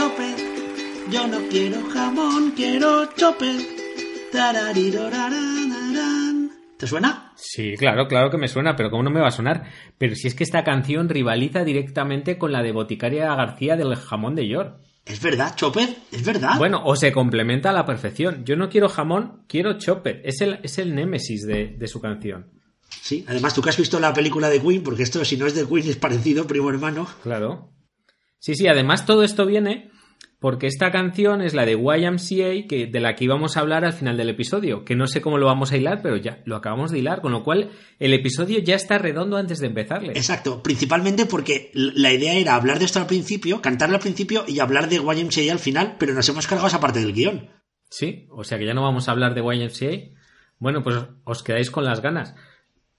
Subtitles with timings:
[0.00, 0.34] chopper.
[1.12, 3.60] Yo no quiero jamón, quiero chopper.
[4.32, 6.50] Tararirorarararán.
[6.78, 7.34] ¿Te suena?
[7.36, 9.64] Sí, claro, claro que me suena, pero ¿cómo no me va a sonar?
[9.98, 14.36] Pero si es que esta canción rivaliza directamente con la de Boticaria García del jamón
[14.36, 14.80] de York.
[15.04, 16.56] Es verdad, chopper, es verdad.
[16.56, 18.46] Bueno, o se complementa a la perfección.
[18.46, 20.22] Yo no quiero jamón, quiero chopper.
[20.24, 22.46] Es el, es el némesis de, de su canción.
[22.88, 25.54] Sí, además tú que has visto la película de Queen, porque esto si no es
[25.54, 27.06] de Queen es parecido, primo hermano.
[27.22, 27.68] Claro.
[28.40, 29.90] Sí, sí, además todo esto viene
[30.40, 33.92] porque esta canción es la de YMCA, que, de la que íbamos a hablar al
[33.92, 36.90] final del episodio, que no sé cómo lo vamos a hilar, pero ya lo acabamos
[36.90, 40.12] de hilar, con lo cual el episodio ya está redondo antes de empezarle.
[40.12, 44.60] Exacto, principalmente porque la idea era hablar de esto al principio, cantarlo al principio y
[44.60, 47.50] hablar de YMCA al final, pero nos hemos cargado esa parte del guion.
[47.90, 50.16] Sí, o sea que ya no vamos a hablar de YMCA.
[50.58, 52.34] Bueno, pues os quedáis con las ganas.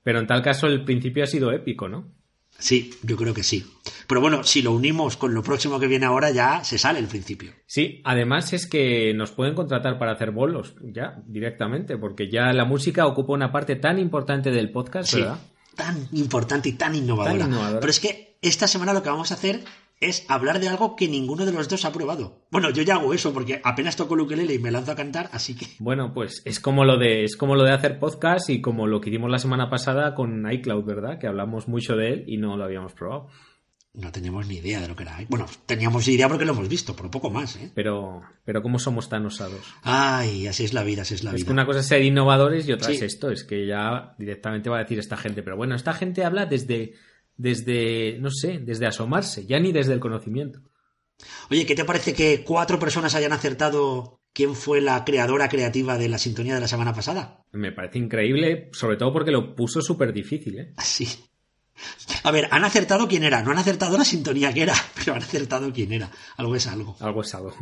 [0.04, 2.14] Pero en tal caso el principio ha sido épico, ¿no?
[2.62, 3.66] Sí, yo creo que sí.
[4.08, 7.08] Pero bueno, si lo unimos con lo próximo que viene ahora, ya se sale el
[7.08, 7.52] principio.
[7.66, 12.66] Sí, además es que nos pueden contratar para hacer bolos, ya, directamente, porque ya la
[12.66, 15.40] música ocupa una parte tan importante del podcast, Sí, ¿verdad?
[15.76, 17.40] tan importante y tan innovadora.
[17.40, 17.80] Tan innovadora.
[17.80, 19.62] Pero es que esta semana lo que vamos a hacer
[20.02, 22.46] es hablar de algo que ninguno de los dos ha probado.
[22.52, 25.30] Bueno, yo ya hago eso porque apenas toco el ukelele y me lanzo a cantar,
[25.32, 25.68] así que...
[25.80, 29.00] Bueno, pues es como lo de es como lo de hacer podcast y como lo
[29.00, 31.20] que hicimos la semana pasada con iCloud, ¿verdad?
[31.20, 33.28] Que hablamos mucho de él y no lo habíamos probado.
[33.94, 35.20] No teníamos ni idea de lo que era.
[35.28, 37.72] Bueno, teníamos idea porque lo hemos visto, pero poco más, ¿eh?
[37.76, 39.60] Pero pero cómo somos tan osados.
[39.84, 41.46] Ay, así es la vida, así es la Es vida.
[41.48, 42.94] que una cosa es ser innovadores y otra Sí.
[42.96, 46.24] es esto, es que ya directamente va a decir esta gente, pero bueno, esta gente
[46.24, 46.94] habla desde
[47.42, 50.62] desde no sé, desde asomarse, ya ni desde el conocimiento.
[51.50, 56.10] Oye, ¿qué te parece que cuatro personas hayan acertado quién fue la creadora creativa de
[56.10, 57.44] la sintonía de la semana pasada?
[57.52, 60.74] Me parece increíble, sobre todo porque lo puso súper difícil, ¿eh?
[60.78, 61.08] Así.
[62.24, 63.42] A ver, han acertado quién era.
[63.42, 66.10] No han acertado la sintonía que era, pero han acertado quién era.
[66.38, 66.96] Algo es algo.
[67.00, 67.54] Algo es algo.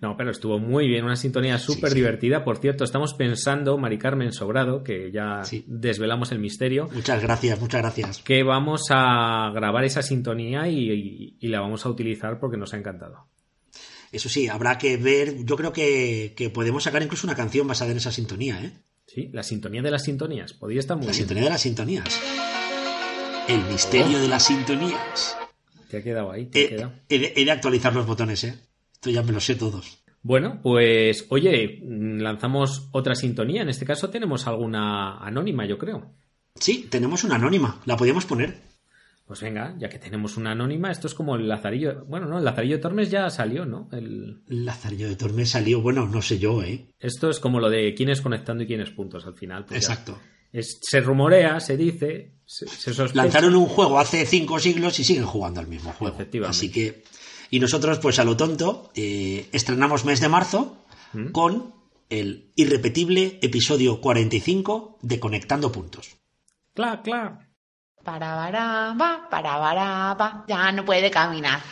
[0.00, 1.96] No, pero estuvo muy bien, una sintonía súper sí.
[1.96, 2.44] divertida.
[2.44, 5.64] Por cierto, estamos pensando, Mari Carmen Sobrado, que ya Sí.
[5.66, 8.18] desvelamos el misterio, Muchas gracias, muchas gracias.
[8.22, 12.72] que vamos a grabar esa sintonía y, y- y la vamos a utilizar porque nos
[12.74, 13.26] ha encantado.
[14.10, 15.44] Eso sí, habrá que ver.
[15.44, 18.72] Yo creo que, que podemos sacar incluso una canción basada en esa sintonía, ¿eh?
[19.06, 20.52] Sí, la sintonía de las sintonías.
[20.52, 21.18] Podría estar muy La bien.
[21.18, 22.20] sintonía de las sintonías.
[23.48, 25.36] El misterio de las sintonías.
[25.90, 26.92] Te ha quedado ahí, te ha He, quedado.
[27.08, 28.54] he de, he de actualizar los botones, ¿eh?
[28.92, 30.02] Esto ya me lo sé todos.
[30.22, 33.62] Bueno, pues oye, lanzamos otra sintonía.
[33.62, 36.12] En este caso tenemos alguna anónima, yo creo.
[36.54, 37.80] Sí, tenemos una anónima.
[37.86, 38.56] La podíamos poner.
[39.26, 42.04] Pues venga, ya que tenemos una anónima, esto es como el Lazarillo.
[42.06, 43.88] Bueno, no, el Lazarillo de Tormes ya salió, ¿no?
[43.92, 44.42] El...
[44.46, 46.86] Lazarillo de Tormes salió, bueno, no sé yo, ¿eh?
[47.00, 49.64] Esto es como lo de quién es conectando y quién es puntos al final.
[49.64, 49.78] pues.
[49.82, 50.18] Exacto.
[50.52, 53.14] Es- se rumorea, se dice, se, se.
[53.14, 56.14] Lanzaron un juego hace cinco siglos y siguen jugando al mismo juego.
[56.16, 56.56] Efectivamente.
[56.56, 57.04] Así que.
[57.50, 61.28] Y nosotros, pues a lo tonto, eh, estrenamos mes de marzo ¿Mm?
[61.32, 61.74] con
[62.08, 66.16] el irrepetible episodio 45 de Conectando Puntos.
[66.74, 67.48] Cla, cla.
[68.02, 71.62] Para baraba, para baraba, ya no puede caminar.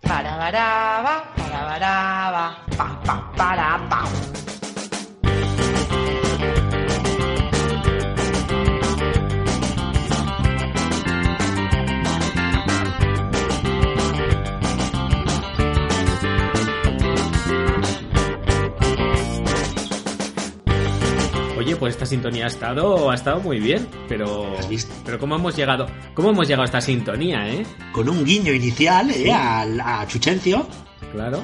[0.00, 4.53] Para baraba, para baraba, pa pa para pa.
[21.86, 24.92] Esta sintonía ha estado, ha estado muy bien, pero, ¿Has visto?
[25.04, 27.64] pero cómo hemos llegado, cómo hemos llegado a esta sintonía, ¿eh?
[27.92, 30.66] Con un guiño inicial eh, a, Chuchencio.
[31.12, 31.42] Claro.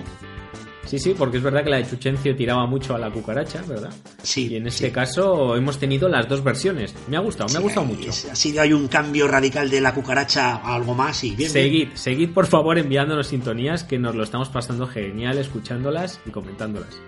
[0.86, 3.92] Sí, sí, porque es verdad que la de Chuchencio tiraba mucho a la cucaracha, ¿verdad?
[4.22, 4.48] Sí.
[4.48, 4.92] Y en este sí.
[4.92, 6.94] caso hemos tenido las dos versiones.
[7.06, 8.10] Me ha gustado, me ha gustado mucho.
[8.10, 11.38] Ha sido hay un cambio radical de la cucaracha a algo más y bien.
[11.38, 11.50] bien.
[11.50, 17.00] Seguid, seguid por favor enviándonos sintonías que nos lo estamos pasando genial escuchándolas y comentándolas.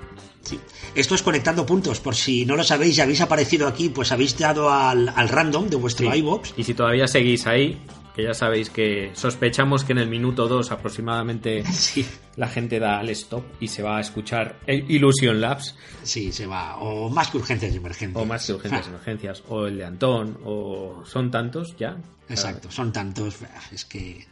[0.53, 0.61] Sí.
[0.95, 2.01] Esto es conectando puntos.
[2.01, 5.69] Por si no lo sabéis y habéis aparecido aquí, pues habéis dado al, al random
[5.69, 6.19] de vuestro Sí.
[6.19, 6.55] iBox.
[6.57, 7.81] Y si todavía seguís ahí,
[8.15, 12.07] que ya sabéis que sospechamos que en el minuto 2 aproximadamente Sí,
[12.37, 16.77] la gente da al stop y se va a escuchar Illusion Labs, sí, se va.
[16.79, 18.23] O más que urgencias y emergencias.
[18.23, 21.97] o más que urgencias y emergencias, o el de Antón, o son tantos ya.
[22.29, 23.37] Exacto, son tantos.
[23.73, 24.27] Es que.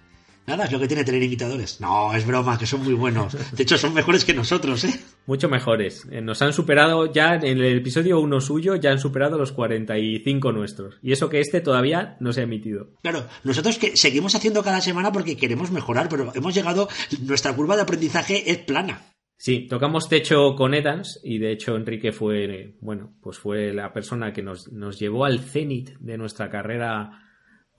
[0.50, 1.80] Nada, es lo que tiene tener imitadores.
[1.80, 3.36] No, es broma, que son muy buenos.
[3.52, 5.00] De hecho, son mejores que nosotros, ¿eh?
[5.26, 6.08] Mucho mejores.
[6.10, 10.50] Eh, Nos han superado ya en el episodio 1 suyo, ya han superado los 45
[10.50, 10.98] nuestros.
[11.02, 12.88] Y eso que este todavía no se ha emitido.
[13.00, 16.88] Claro, nosotros que seguimos haciendo cada semana porque queremos mejorar, pero hemos llegado.
[17.22, 19.02] Nuestra curva de aprendizaje es plana.
[19.36, 23.92] Sí, tocamos techo con Edans y de hecho Enrique fue, eh, bueno, pues fue la
[23.92, 27.29] persona que nos, nos llevó al cenit de nuestra carrera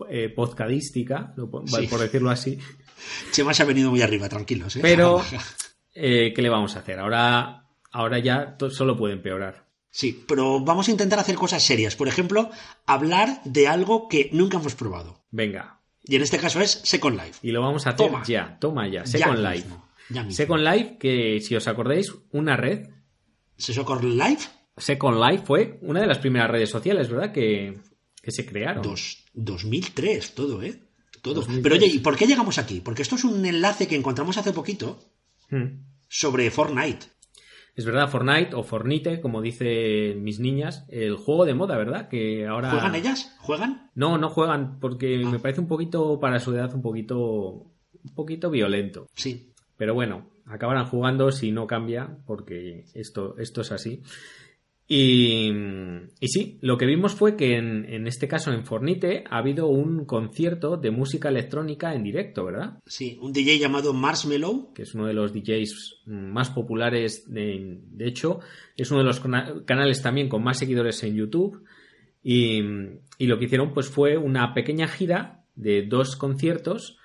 [0.09, 1.33] eh, podcadística,
[1.65, 1.88] Sí.
[1.88, 2.57] por decirlo así.
[3.31, 4.75] Chema se ha venido muy arriba, tranquilos.
[4.75, 4.80] ¿eh?
[4.81, 5.21] Pero,
[5.94, 7.00] eh, ¿qué le vamos a hacer?
[7.00, 9.65] Ahora, ahora ya solo puede empeorar.
[9.89, 11.95] Sí, pero vamos a intentar hacer cosas serias.
[11.98, 12.50] Por ejemplo,
[12.86, 15.25] hablar de algo que nunca hemos probado.
[15.31, 17.39] Venga, Y en este caso es Second Life.
[17.42, 18.24] y lo vamos a hacer Toma.
[18.25, 19.68] ya, toma ya, Ya Second mismo, Life.
[20.09, 20.36] ya mismo.
[20.38, 22.88] Second Life, que si os acordáis, una red,
[23.57, 24.47] Second Life
[24.77, 27.31] Second Life fue una de las primeras redes sociales, ¿verdad?
[27.33, 27.77] Que,
[28.21, 28.83] que se crearon.
[28.83, 30.79] dos, 2003, todo, ¿eh?
[31.21, 31.35] Todo.
[31.35, 31.63] 2003.
[31.63, 32.81] Pero oye, ¿y por qué llegamos aquí?
[32.81, 35.00] Porque esto es un enlace que encontramos hace poquito
[35.50, 35.83] Hmm.
[36.07, 37.07] sobre Fortnite.
[37.75, 42.09] Es verdad, Fortnite o Fornite, como dicen mis niñas, el juego de moda, ¿verdad?
[42.09, 42.69] Que ahora...
[42.71, 43.33] ¿Juegan ellas?
[43.39, 43.89] ¿Juegan?
[43.95, 45.29] No, no juegan porque Ah.
[45.29, 47.18] me parece un poquito, para su edad, un poquito,
[48.03, 49.07] un poquito violento.
[49.15, 49.53] Sí.
[49.77, 54.03] Pero bueno, acabarán jugando si no cambia, porque esto, esto es así.
[54.94, 55.50] Y,
[56.20, 59.68] y sí, lo que vimos fue que en, en este caso en Fornite ha habido
[59.68, 62.78] un concierto de música electrónica en directo, ¿verdad?
[62.86, 64.74] Sí, un DJ llamado Marshmello.
[64.76, 67.24] que es uno de los DJs más populares.
[67.32, 68.42] De, de hecho,
[68.76, 71.64] es uno de los cana- canales también con más seguidores en YouTube.
[72.22, 72.60] Y,
[73.18, 76.98] y lo que hicieron pues fue una pequeña gira de dos conciertos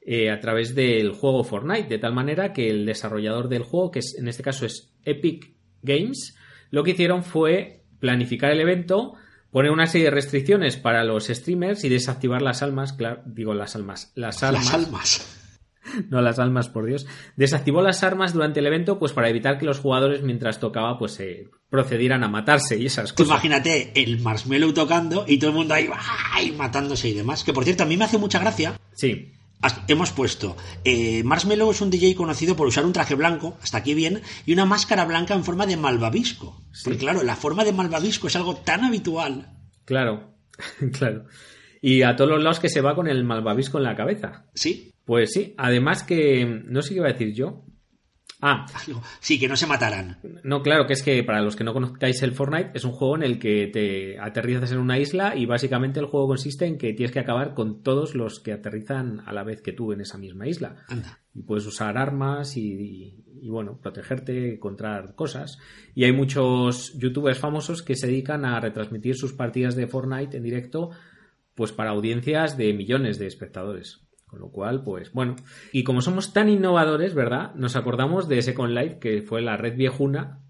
[0.00, 3.98] eh, a través del juego Fortnite, de tal manera que el desarrollador del juego, que
[3.98, 5.52] es, en este caso es Epic
[5.82, 6.36] Games,
[6.74, 9.14] lo que hicieron fue planificar el evento,
[9.50, 13.76] poner una serie de restricciones para los streamers y desactivar las almas, claro, digo las
[13.76, 15.40] almas, las almas, Las almas.
[16.10, 17.06] no las almas, por Dios.
[17.36, 21.20] Desactivó las armas durante el evento, pues para evitar que los jugadores, mientras tocaba, pues
[21.20, 23.34] eh, procedieran a matarse y esas Tú cosas.
[23.44, 25.88] imagínate el Marshmello tocando y todo el mundo ahí
[26.32, 26.50] ¡ay!
[26.52, 27.44] matándose y demás.
[27.44, 28.78] Que por cierto, a mí me hace mucha gracia.
[28.92, 29.32] Sí,
[29.88, 33.94] Hemos puesto, eh, Marshmello es un DJ conocido por usar un traje blanco, hasta aquí
[33.94, 36.60] bien, y una máscara blanca en forma de malvavisco.
[36.82, 39.48] Porque claro, la forma de malvavisco es algo tan habitual.
[39.84, 40.34] claro,
[40.98, 41.24] claro.
[41.80, 44.46] Y a todos los lados que se va con el malvavisco en la cabeza.
[44.54, 47.64] Sí, Pues sí, además que no sé qué iba a decir yo.
[48.46, 48.66] Ah,
[49.20, 50.18] sí, que no se matarán.
[50.42, 53.16] no, claro, que es que para los que no conozcáis el Fortnite, es un juego
[53.16, 56.92] en el que te aterrizas en una isla y básicamente el juego consiste en que
[56.92, 60.18] tienes que acabar con todos los que aterrizan a la vez que tú en esa
[60.18, 60.76] misma isla.
[60.88, 61.20] Anda.
[61.34, 65.58] y puedes usar armas y, y- y, bueno, protegerte, encontrar cosas.
[65.94, 70.42] Y hay muchos youtubers famosos que se dedican a retransmitir sus partidas de Fortnite en
[70.44, 70.90] directo
[71.54, 74.00] pues para audiencias de millones de espectadores.
[74.34, 75.36] Con lo cual, pues bueno.
[75.70, 77.54] Y como somos tan innovadores, ¿verdad?
[77.54, 80.40] Nos acordamos de Second Life, que fue la red viejuna,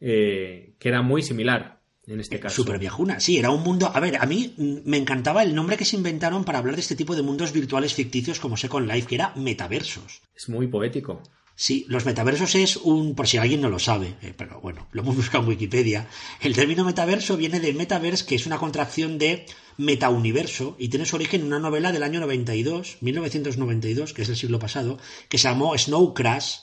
[0.00, 2.56] eh, que era muy similar en este caso.
[2.56, 3.20] Super viajuna.
[3.20, 3.90] Sí, era un mundo.
[3.92, 6.96] A ver, a mí me encantaba el nombre que se inventaron para hablar de este
[6.96, 10.22] tipo de mundos virtuales ficticios como Second Life, que era metaversos.
[10.34, 11.22] Es muy poético.
[11.60, 15.02] Sí, los metaversos es un, por si alguien no lo sabe, eh, pero bueno, lo
[15.02, 16.06] hemos buscado en Wikipedia.
[16.40, 19.44] El término metaverso viene de metaverse, que es una contracción de
[19.76, 24.36] metauniverso, y tiene su origen en una novela del año 92, 1992, que es del
[24.36, 26.58] siglo pasado, que se llamó Snow Crash,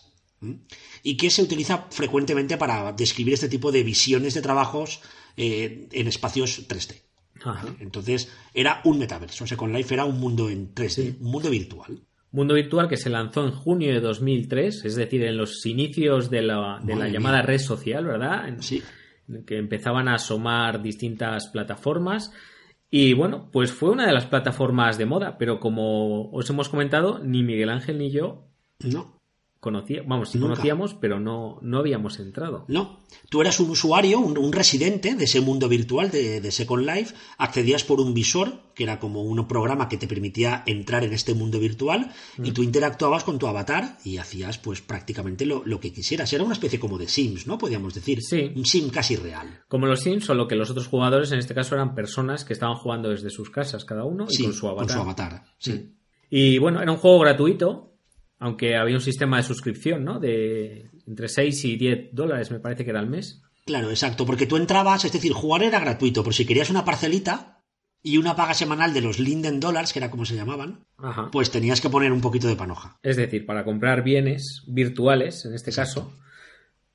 [1.04, 5.02] y que se utiliza frecuentemente para describir este tipo de visiones de trabajos
[5.36, 7.02] eh, en espacios 3D.
[7.44, 7.76] Ajá.
[7.82, 9.46] Entonces, era un metaverso.
[9.46, 12.02] Second Life era un mundo en 3D, un mundo virtual.
[12.32, 16.42] Mundo Virtual que se lanzó en junio de 2003, es decir, en los inicios de
[16.42, 18.48] la, de la llamada red social, ¿verdad?
[18.50, 18.82] En- Sí.
[19.48, 22.32] que empezaban a asomar distintas plataformas.
[22.92, 27.20] Y bueno, pues fue una de las plataformas de moda, pero como os hemos comentado,
[27.20, 28.48] ni Miguel Ángel ni yo
[28.84, 29.15] No,
[29.66, 30.54] conocía, vamos, sí Nunca.
[30.54, 32.64] conocíamos, pero no, no habíamos entrado.
[32.70, 36.86] No, tú eras un usuario, un, un residente de ese mundo virtual de, de Second
[36.86, 41.14] Life, accedías por un visor, que era como un programa que te permitía entrar en
[41.14, 45.80] este mundo virtual, y tú interactuabas con tu avatar y hacías pues prácticamente lo, lo
[45.80, 46.32] que quisieras.
[46.32, 47.58] Era una especie como de Sims, ¿no?
[47.58, 48.22] Podríamos decir.
[48.22, 48.52] Sí.
[48.56, 49.64] Un Sim casi real.
[49.68, 52.76] Como los Sims, solo que los otros jugadores en este caso eran personas que estaban
[52.76, 54.98] jugando desde sus casas cada uno y con su avatar.
[55.00, 55.92] avatar, sí.
[56.30, 57.95] Y bueno, era un juego gratuito,
[58.40, 60.20] aunque había un sistema de suscripción, ¿no?
[60.20, 63.42] De entre 6 y 10 dólares, me parece que era al mes.
[63.66, 67.64] Claro, exacto, porque tú entrabas, es decir, jugar era gratuito, pero si querías una parcelita
[68.04, 71.30] y una paga semanal de los Linden Dollars, que era como se llamaban, Ajá.
[71.32, 73.00] pues tenías que poner un poquito de panoja.
[73.02, 76.14] Es decir, para comprar bienes virtuales, en este caso.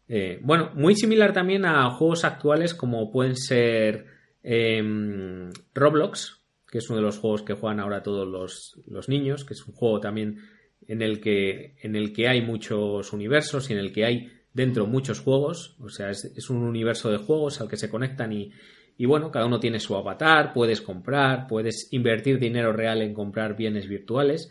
[0.07, 4.07] Eh, bueno, muy similar también a juegos actuales como pueden ser
[4.45, 9.45] em, Roblox, que es uno de los juegos que juegan ahora todos los, los niños,
[9.45, 10.39] que es un juego también
[10.91, 14.87] en el que, en el que hay muchos universos y en el que hay dentro
[14.87, 15.77] muchos juegos.
[15.81, 18.51] O sea, es, un universo de juegos al que se conectan y,
[18.99, 23.57] y bueno, cada uno tiene su avatar, puedes comprar, puedes invertir dinero real en comprar
[23.57, 24.51] bienes virtuales.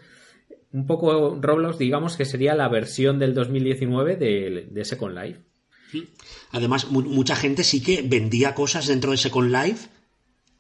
[0.72, 5.40] Un poco Roblox, digamos que sería la versión del 2019 de, de Second Life.
[6.52, 9.90] Además, mu- mucha gente sí que vendía cosas dentro de Second Life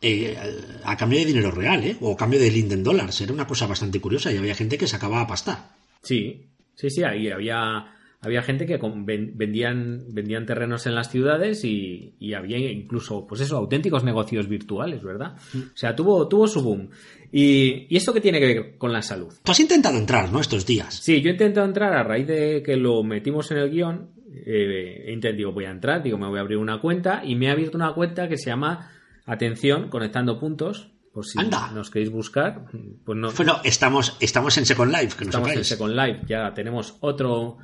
[0.01, 0.38] eh,
[0.84, 1.98] a cambio de dinero real, ¿eh?
[2.01, 3.20] O a cambio de Linden Dollars.
[3.22, 5.75] Era una cosa bastante curiosa y había gente que sacaba pasta.
[6.01, 7.86] Sí, sí, sí, ahí había,
[8.22, 13.58] había gente que vendían, vendían terrenos en las ciudades y, y había incluso, pues eso,
[13.58, 15.36] auténticos negocios virtuales, ¿verdad?
[15.56, 16.89] O sea, tuvo, tuvo su boom.
[17.32, 19.34] Y, ¿Y esto qué tiene que ver con la salud?
[19.44, 20.39] Tú has intentado entrar, ¿no?
[20.39, 20.96] Estos días.
[20.96, 24.10] Sí, yo he intentado entrar a raíz de que lo metimos en el guion.
[24.34, 27.36] eh, he intentado, digo, voy a entrar, digo, me voy a abrir una cuenta y
[27.36, 28.91] me ha abierto una cuenta que se llama
[29.32, 30.92] Atención, conectando puntos.
[31.14, 31.72] Por si Anda.
[31.72, 32.66] nos queréis buscar,
[33.04, 33.32] pues no.
[33.32, 35.64] Bueno, estamos, estamos en Second Life, que Estamos en.
[35.66, 37.58] Second Life, ya tenemos otro,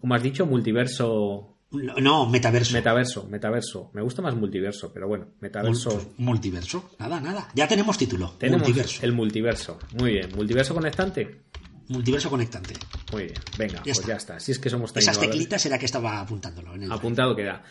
[0.00, 2.72] como has dicho, multiverso, No, metaverso.
[2.72, 3.90] metaverso, metaverso.
[3.94, 5.90] Me gusta más multiverso, pero bueno, metaverso.
[5.90, 6.90] Mul- multiverso.
[6.98, 7.48] Nada, nada.
[7.54, 8.34] Ya tenemos título.
[8.38, 9.00] Tenemos multiverso.
[9.04, 9.78] el multiverso.
[9.98, 11.42] Muy bien, multiverso conectante.
[11.88, 12.74] Multiverso conectante.
[13.12, 14.08] Muy bien, venga, Ya pues está.
[14.08, 14.40] ya está.
[14.40, 16.74] Si es que somos tan Esas teclitas era que estaba apuntándolo.
[16.74, 16.92] En el...
[16.92, 17.62] Apuntado queda.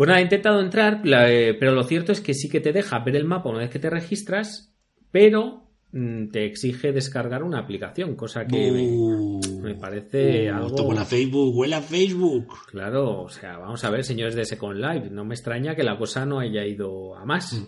[0.00, 2.72] Pues nada, he intentado entrar, la- eh, pero lo cierto es que sí que te
[2.72, 4.72] deja ver el mapa una vez que te registras,
[5.10, 10.66] pero mm, te exige descargar una aplicación, cosa que me, Uh, me parece uh, algo-
[10.68, 12.46] esto huele a Facebook, huele a Facebook.
[12.70, 15.98] Claro, o sea, vamos a ver, señores de Second Life, no me extraña que la
[15.98, 17.66] cosa no haya ido a más, Mm.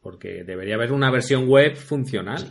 [0.00, 2.42] porque debería haber una versión web funcional.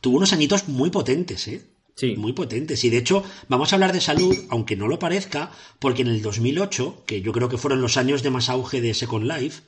[0.00, 1.62] Tuvo unos añitos muy potentes, ¿eh?
[1.98, 2.84] Sí, Muy potentes.
[2.84, 5.50] Y de hecho, vamos a hablar de salud, aunque no lo parezca,
[5.80, 8.94] porque en el 2008, que yo creo que fueron los años de más auge de
[8.94, 9.62] Second Life,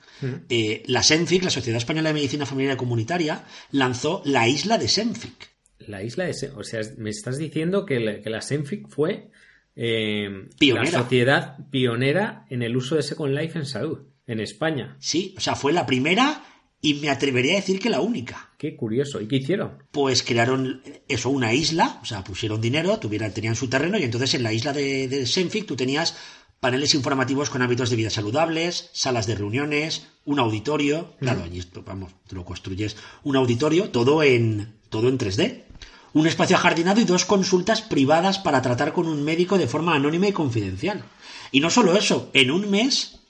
[0.48, 4.86] eh, la SENFIC, la Sociedad Española de Medicina Familiar y Comunitaria, lanzó la isla de
[4.86, 5.50] SENFIC.
[5.80, 6.34] la isla de...
[6.34, 9.30] Se- O sea, me estás diciendo que la, que la Senfic fue
[9.76, 10.90] eh, Pionera.
[10.90, 14.96] la sociedad pionera en el uso de Second Life en salud, en España.
[15.00, 16.44] Sí, o sea, fue la primera
[16.82, 18.50] y me atrevería a decir que la única.
[18.58, 19.20] Qué curioso.
[19.20, 19.82] ¿Y qué hicieron?
[19.90, 24.34] Pues crearon eso, una isla, o sea, pusieron dinero, tuvieran, tenían su terreno y entonces
[24.34, 26.16] en la isla de, de Senfic tú tenías
[26.60, 31.82] paneles informativos con hábitos de vida saludables, salas de reuniones, un auditorio, claro, allí esto,
[31.82, 35.64] vamos, tú lo construyes, un auditorio, todo en, todo en 3D,
[36.12, 40.28] un espacio ajardinado y dos consultas privadas para tratar con un médico de forma anónima
[40.28, 41.02] y confidencial.
[41.50, 43.20] Y no solo eso, en un mes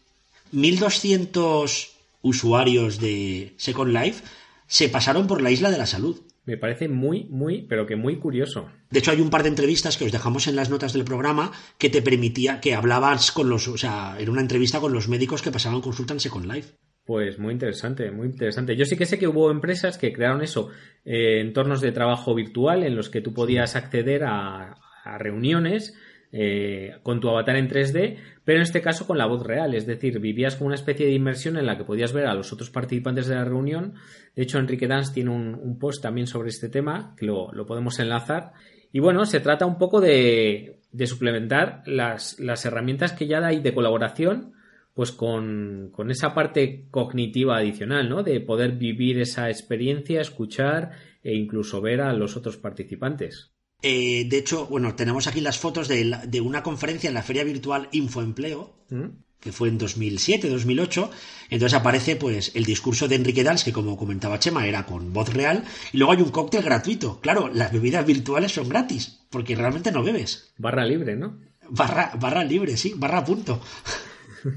[0.50, 4.24] 1200 usuarios de Second Life
[4.66, 6.20] se pasaron por la isla de la salud.
[6.44, 8.70] Me parece muy, muy, pero que muy curioso.
[8.90, 11.52] De hecho, hay un par de entrevistas que os dejamos en las notas del programa
[11.78, 15.42] que te permitía que hablabas con los, o sea, era una entrevista con los médicos
[15.42, 16.74] que pasaban consulta en Second Life.
[17.04, 18.76] Pues muy interesante, muy interesante.
[18.76, 20.70] Yo sí que sé que hubo empresas que crearon eso,
[21.04, 25.94] eh, entornos de trabajo virtual en los que tú podías acceder a, a reuniones
[26.32, 29.86] eh, con tu avatar en 3D, pero en este caso con la voz real, es
[29.86, 32.70] decir, vivías como una especie de inmersión en la que podías ver a los otros
[32.70, 33.94] participantes de la reunión.
[34.36, 37.66] De hecho, Enrique Dance tiene un, un post también sobre este tema, que lo, lo
[37.66, 38.52] podemos enlazar.
[38.92, 43.60] Y bueno, se trata un poco de, de suplementar las, las herramientas que ya hay
[43.60, 44.52] de colaboración
[44.94, 48.22] pues con, con esa parte cognitiva adicional, ¿no?
[48.22, 50.90] De poder vivir esa experiencia, escuchar
[51.22, 53.52] e incluso ver a los otros participantes.
[53.82, 57.22] Eh, de hecho, bueno, tenemos aquí las fotos de, la- de una conferencia en la
[57.22, 59.04] feria virtual Infoempleo, ¿Mm?
[59.40, 61.10] que fue en 2007, 2008.
[61.48, 65.32] Entonces aparece pues el discurso de Enrique Dans, que como comentaba Chema, era con voz
[65.32, 67.20] real, y luego hay un cóctel gratuito.
[67.20, 70.52] Claro, las bebidas virtuales son gratis, porque realmente no bebes.
[70.58, 71.38] Barra libre, ¿no?
[71.70, 73.62] Barra, barra libre, sí, barra punto.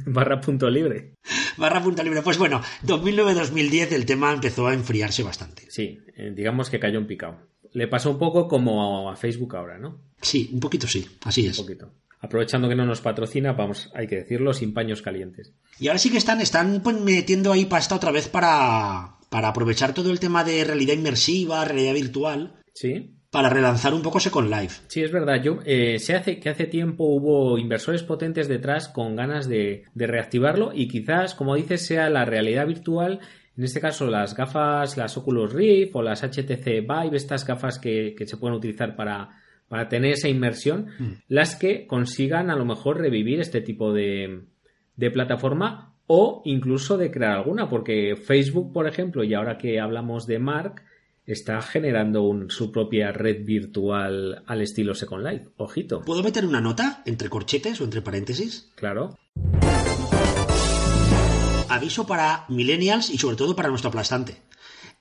[0.06, 1.14] Barra punto libre.
[1.58, 2.22] Barra punto libre.
[2.22, 5.70] Pues bueno, 2009-2010 el tema empezó a enfriarse bastante.
[5.70, 7.40] Sí, eh, digamos que cayó un picado.
[7.74, 10.00] Le pasó un poco como a Facebook ahora, ¿no?
[10.22, 11.58] Sí, un poquito sí, así Un es.
[11.60, 11.92] poquito.
[12.22, 15.52] Aprovechando que no nos patrocina, vamos, hay que decirlo, sin paños calientes.
[15.80, 19.94] Y ahora sí que están, están pues, metiendo ahí pasta otra vez para, para aprovechar
[19.94, 23.18] todo el tema de realidad inmersiva, realidad virtual, ¿Sí?
[23.30, 24.84] para relanzar un poco Second Life.
[24.88, 25.42] Sí, es verdad.
[25.44, 30.08] Yo eh, se hace que hace tiempo hubo inversores potentes detrás con ganas de, de
[30.08, 33.20] reactivarlo y quizás, como dices, sea la realidad virtual.
[33.58, 38.16] En este caso, las gafas, las Oculus Rift o las HTC Vive, estas gafas que,
[38.18, 39.30] que se pueden utilizar para,
[39.68, 40.88] para tener esa inmersión,
[41.28, 44.46] las que consigan a lo mejor revivir este tipo de,
[44.96, 50.26] de plataforma o incluso de crear alguna, porque Facebook, por ejemplo, y ahora que hablamos
[50.26, 50.82] de Mark,
[51.26, 55.46] está generando un- su propia red virtual al estilo Second Life.
[55.58, 58.72] Ojito, ¿Puedo meter una nota entre corchetes o entre paréntesis?
[58.76, 59.18] claro.
[61.74, 64.38] Aviso para millennials y sobre todo para nuestro aplastante.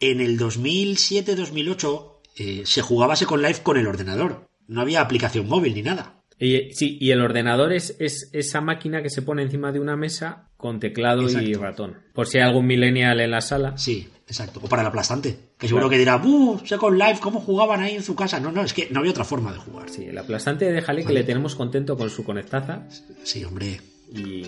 [0.00, 4.48] En el 2007-2008 eh, se jugaba Second Life con el ordenador.
[4.66, 6.18] No había aplicación móvil ni nada.
[6.38, 9.96] Y, sí, y el ordenador es, es esa máquina que se pone encima de una
[9.96, 11.98] mesa con teclado y ratón.
[12.14, 13.76] Por si hay algún millennial en la sala.
[13.76, 14.60] Sí, exacto.
[14.62, 15.36] O para el aplastante.
[15.58, 15.90] Que seguro Claro.
[15.90, 16.58] que dirá, ¡buh!
[16.64, 18.40] Second Life, ¿cómo jugaban ahí en su casa?
[18.40, 19.88] No, no, es que no había otra forma de jugar.
[19.88, 22.88] Sí, el aplastante déjale que le tenemos contento con su conectaza
[23.22, 23.80] Sí, hombre.
[24.14, 24.44] Y,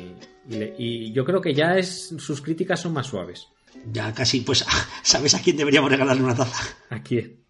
[0.48, 3.48] y le- y yo creo que ya es sus críticas son más suaves.
[3.92, 4.64] Ya casi, pues,
[5.02, 6.76] ¿sabes a quién deberíamos regalarle una taza?
[6.90, 7.44] ¿A quién?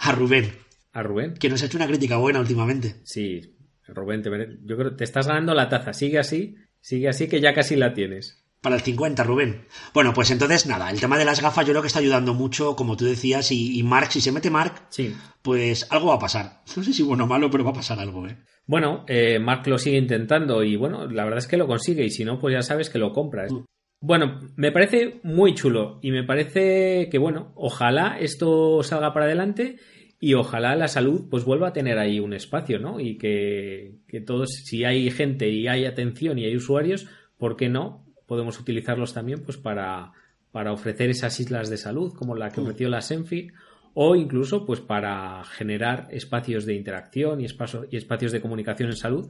[0.00, 0.52] A Rubén,
[0.92, 1.34] ¿A Rubén?
[1.34, 3.00] que nos ha hecho una crítica buena últimamente.
[3.04, 3.56] Sí,
[3.88, 4.30] Rubén, te
[4.64, 5.92] yo creo que te estás ganando la taza.
[5.92, 8.43] Sigue así, sigue así que ya casi la tienes.
[8.64, 9.66] Para el 50, Rubén.
[9.92, 12.74] Bueno, pues entonces nada, el tema de las gafas yo creo que está ayudando mucho,
[12.74, 15.14] como tú decías, y, y Mark, si se mete Mark, Sí.
[15.42, 16.62] pues algo va a pasar.
[16.74, 18.38] No sé si bueno o malo, pero va a pasar algo, ¿eh?
[18.66, 22.10] Bueno, eh, Mark lo sigue intentando y bueno, la verdad es que lo consigue y
[22.10, 23.52] si no, pues ya sabes que lo compras.
[24.00, 29.76] Bueno, me parece muy chulo y me parece que bueno, ojalá esto salga para adelante
[30.20, 32.98] y ojalá la salud pues vuelva a tener ahí un espacio, ¿no?
[33.00, 37.06] Y que, que todos, si hay gente y hay atención y hay usuarios,
[37.36, 38.03] ¿por qué no?
[38.26, 40.12] Podemos utilizarlos también pues para,
[40.52, 43.48] para ofrecer esas islas de salud como la que ofreció la Senfi
[43.94, 48.96] o incluso pues para generar espacios de interacción y, espacio- y espacios de comunicación en
[48.96, 49.28] salud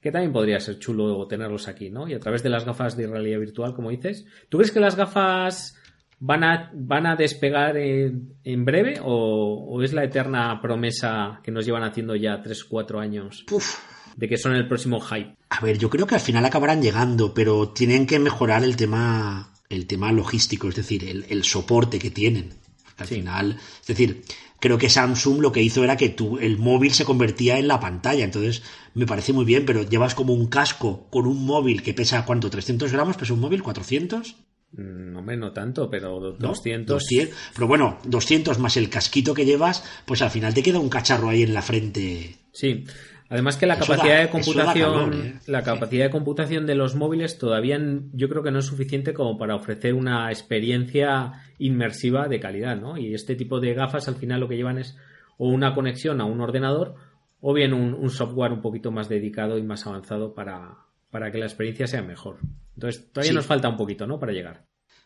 [0.00, 2.06] que también podría ser chulo tenerlos aquí, ¿no?
[2.06, 4.26] Y a través de las gafas de realidad virtual, como dices.
[4.50, 5.80] ¿Tú crees que las gafas
[6.20, 11.50] van a, van a despegar en, en breve o, o es la eterna promesa que
[11.50, 13.78] nos llevan haciendo ya 3 4 años Uf.
[14.14, 15.34] de que son el próximo hype?
[15.58, 19.52] A ver, yo creo que al final acabarán llegando, pero tienen que mejorar el tema,
[19.68, 22.54] el tema logístico, es decir, el, el soporte que tienen.
[22.96, 23.16] Al Sí.
[23.16, 24.22] final, es decir,
[24.60, 27.80] creo que Samsung lo que hizo era que tu, el móvil se convertía en la
[27.80, 28.62] pantalla, entonces
[28.94, 32.50] me parece muy bien, pero llevas como un casco con un móvil que pesa, ¿cuánto?
[32.50, 33.16] ¿300 gramos?
[33.16, 33.62] ¿Pesa un móvil?
[33.62, 34.34] ¿400?
[34.72, 36.48] Mm, No me no tanto, pero do- ¿No?
[36.48, 36.94] 200.
[36.94, 37.36] 200.
[37.54, 41.28] Pero bueno, 200 más el casquito que llevas, pues al final te queda un cacharro
[41.28, 42.36] ahí en la frente.
[42.52, 42.84] Sí.
[43.30, 45.34] Además que la Eso capacidad da- de computación, calor, ¿eh?
[45.46, 47.78] la capacidad de computación de los móviles todavía
[48.12, 52.96] yo creo que no es suficiente como para ofrecer una experiencia inmersiva de calidad, ¿no?
[52.98, 54.96] Y este tipo de gafas al final lo que llevan es
[55.38, 56.94] o una conexión a un ordenador
[57.40, 60.76] o bien un, un software un poquito más dedicado y más avanzado para,
[61.10, 62.38] para que la experiencia sea mejor.
[62.74, 63.36] Entonces todavía Sí.
[63.36, 64.18] nos falta un poquito, ¿no?
[64.20, 64.64] Para llegar.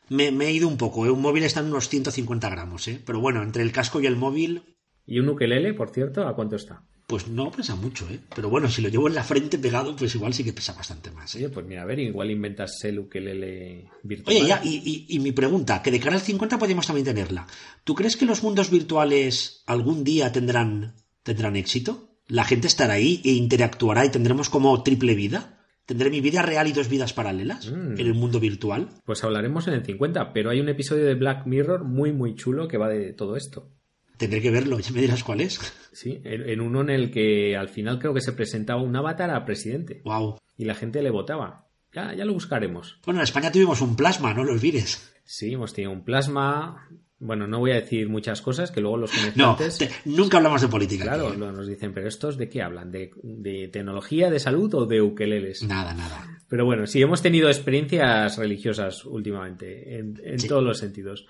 [0.08, 1.10] Me, me he ido un poco, ¿eh?
[1.10, 3.00] un móvil está en unos 150 gramos, ¿eh?
[3.04, 4.62] pero bueno, entre el casco y el móvil,
[5.06, 6.82] Y un ukelele, por cierto, ¿a cuánto está?
[7.08, 8.20] Pues no pesa mucho, ¿eh?
[8.36, 11.10] pero bueno, si lo llevo en la frente pegado, pues igual sí que pesa bastante
[11.10, 11.34] más.
[11.34, 11.38] ¿eh?
[11.38, 14.36] Oye, pues mira, a ver, igual inventas el ukelele virtual.
[14.36, 17.46] Oye, ya, y, y- y mi pregunta, que de cara al 50 podemos también tenerla.
[17.82, 22.18] ¿Tú crees que los mundos virtuales algún día tendrán, tendrán éxito?
[22.26, 25.54] ¿La gente estará ahí e interactuará y tendremos como triple vida?
[25.86, 27.92] ¿Tendré mi vida real y dos vidas paralelas Mm.
[27.92, 28.90] en el mundo virtual?
[29.06, 32.68] Pues hablaremos en el 50, pero hay un episodio de Black Mirror muy muy chulo
[32.68, 33.70] que va de todo esto.
[34.18, 35.58] Tendré que verlo, ya me dirás cuál es.
[35.92, 39.44] Sí, en, uno en el que al final creo que se presentaba un avatar a
[39.44, 40.38] presidente Wow.
[40.56, 41.66] y la gente le votaba.
[41.94, 42.98] Ya, ya lo buscaremos.
[43.06, 45.14] Bueno, en España tuvimos un plasma, no lo olvides.
[45.24, 46.88] Sí, hemos tenido un plasma.
[47.20, 49.78] Bueno, no voy a decir muchas cosas que luego los No, comerciantes.
[49.78, 51.04] te- nunca hablamos de política.
[51.04, 52.90] Claro, nos dicen, pero estos de qué hablan?
[52.92, 55.62] ¿De, de tecnología, de salud o de ukeleles?
[55.64, 56.26] Nada, nada.
[56.48, 60.46] Pero bueno, sí, hemos tenido experiencias religiosas últimamente, en, en Sí.
[60.48, 61.26] todos los sentidos.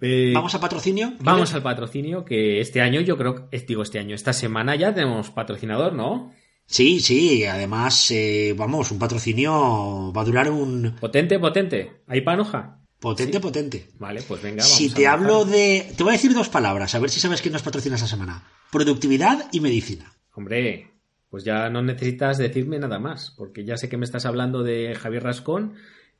[0.00, 1.12] Eh, ¿Vamos a patrocinio?
[1.20, 5.30] Vamos al patrocinio, que este año yo creo, digo este año, esta semana ya tenemos
[5.30, 6.32] patrocinador, ¿no?
[6.66, 12.02] Sí, sí, además, eh, vamos, un patrocinio va a durar un Potente, potente.
[12.06, 12.80] ¿Hay panoja?
[12.98, 13.88] potente, potente.
[13.98, 15.92] Vale, pues venga, vamos Si te hablo de...
[15.94, 18.48] Te voy a decir dos palabras, a ver si sabes quién nos patrocina esta semana.
[18.72, 20.14] Productividad y medicina.
[20.32, 20.90] Hombre,
[21.28, 24.94] pues ya no necesitas decirme nada más, porque ya sé que me estás hablando de
[24.94, 25.74] Javier Rascón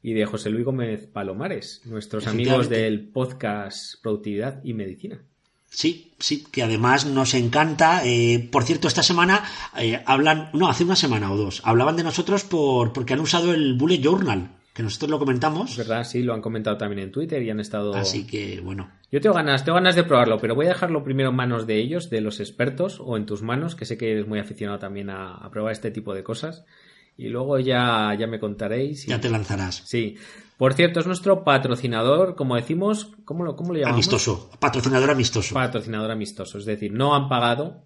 [0.04, 5.22] y de José Luis Gómez Palomares, nuestros amigos del podcast Productividad y Medicina.
[5.70, 8.02] Sí, sí, que además nos encanta.
[8.04, 9.42] eh, por cierto, esta semana
[9.78, 13.54] eh, hablan, no, hace una semana o dos, hablaban de nosotros por porque han usado
[13.54, 15.76] el Bullet Journal, que nosotros lo Es comentamos.
[15.78, 17.94] verdad, sí, lo han comentado también en Twitter y han estado...
[17.94, 21.30] Así que, bueno, Yo tengo ganas, tengo ganas de probarlo, pero voy a dejarlo primero
[21.30, 24.28] en manos de ellos, de los expertos, o en tus manos, que sé que eres
[24.28, 26.66] muy aficionado también a, a probar este tipo de cosas.
[27.16, 29.06] Y luego ya, ya me contaréis.
[29.06, 29.82] y- ya te lanzarás.
[29.86, 30.16] Sí.
[30.56, 33.96] Por cierto, es nuestro patrocinador, como decimos, ¿cómo lo, cómo lo llamamos?
[33.96, 35.54] Amistoso, patrocinador amistoso.
[35.54, 36.58] Patrocinador amistoso.
[36.58, 37.84] Es decir, no han pagado,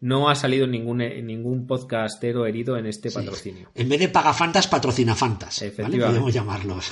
[0.00, 3.70] no ha salido ningún, ningún podcastero herido en este patrocinio.
[3.74, 5.60] En vez de pagafantas, patrocinafantas.
[5.60, 5.68] ¿vale?
[5.72, 6.06] Efectivamente.
[6.08, 6.90] Podemos llamarlos.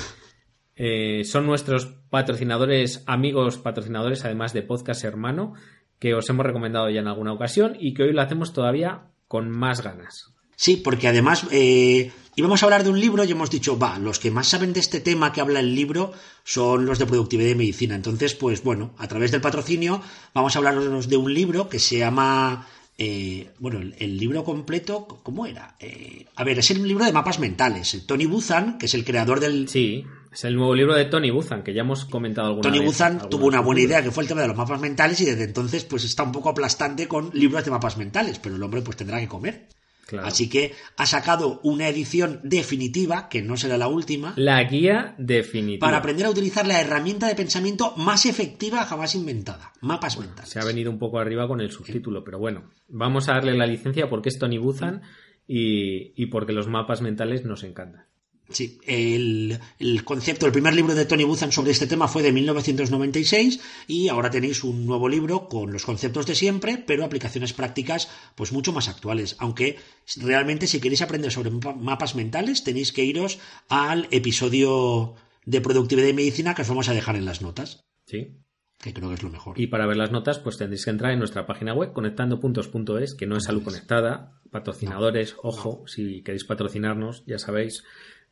[0.77, 5.55] Eh, son nuestros patrocinadores, amigos patrocinadores, además de Podcast Hermano,
[5.99, 9.51] que os hemos recomendado ya en alguna ocasión y que hoy lo hacemos todavía con
[9.51, 10.33] más ganas.
[10.61, 14.19] Sí, porque además eh, íbamos a hablar de un libro y hemos dicho, va, los
[14.19, 17.55] que más saben de este tema que habla el libro son los de productividad y
[17.55, 17.95] medicina.
[17.95, 20.03] Entonces, pues bueno, a través del patrocinio
[20.35, 22.67] vamos a hablaros de un libro que se llama,
[22.99, 25.77] eh, bueno, el, el libro completo, ¿cómo era?
[25.79, 28.03] Eh, a ver, es el libro de mapas mentales.
[28.05, 29.69] Tony Buzan, que es el creador del...
[29.69, 32.87] Sí, es el nuevo libro de Tony Buzan, que ya hemos comentado alguna Tony vez.
[32.89, 35.25] Buzan algunos tuvo una buena idea que fue el tema de los mapas mentales y
[35.25, 38.83] desde entonces pues está un poco aplastante con libros de mapas mentales, pero el hombre
[38.83, 39.69] pues tendrá que comer.
[40.09, 40.27] Claro.
[40.27, 45.87] Así que ha sacado una edición definitiva, que no será la última, La guía definitiva.
[45.87, 49.71] para aprender a utilizar la herramienta de pensamiento más efectiva jamás inventada.
[49.83, 50.51] Mapas mentales.
[50.51, 53.67] Se ha venido un poco arriba con el subtítulo, pero bueno, vamos a darle la
[53.67, 55.03] licencia porque es Tony Buzan
[55.47, 58.07] y, y porque los mapas mentales nos encantan.
[58.51, 62.33] Sí, el, el concepto, el primer libro de Tony Buzan sobre este tema fue de
[62.33, 68.09] 1996 y ahora tenéis un nuevo libro con los conceptos de siempre, pero aplicaciones prácticas
[68.35, 69.37] pues mucho más actuales.
[69.39, 69.77] Aunque
[70.17, 76.09] realmente si queréis aprender sobre mapa- mapas mentales tenéis que iros al episodio de productividad
[76.09, 78.39] y medicina que os vamos a dejar en las notas, ¿Sí?
[78.81, 79.59] que creo que es lo mejor.
[79.61, 83.27] Y para ver las notas, pues tendréis que entrar en nuestra página web conectandopuntos.es, que
[83.27, 84.41] no es salud conectada.
[84.51, 87.83] Patrocinadores, ojo, si queréis patrocinarnos, ya sabéis,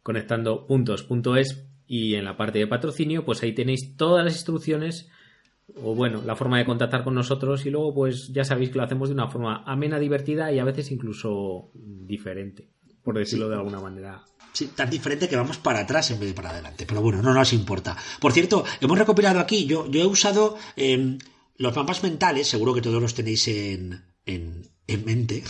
[0.07, 5.09] conectandopuntos.es y en la parte de patrocinio, pues ahí tenéis todas las instrucciones
[5.75, 8.85] o bueno, la forma de contactar con nosotros y luego pues ya sabéis que lo
[8.85, 12.71] hacemos de una forma amena, divertida y a veces incluso diferente,
[13.03, 14.25] por decirlo de alguna manera.
[14.53, 16.87] Sí, tan diferente que vamos para atrás en vez de para adelante.
[16.87, 17.97] Pero bueno, no nos importa.
[18.21, 21.19] Por cierto, hemos recopilado aquí, yo, yo he usado eh,
[21.57, 25.43] los mapas mentales, seguro que todos los tenéis en, en, en mente.